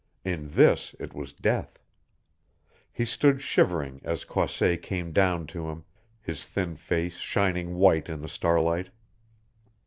[0.25, 1.77] In this it was death.
[2.91, 5.83] He stood shivering as Croisset came down to him,
[6.19, 8.89] his thin face shining white in the starlight.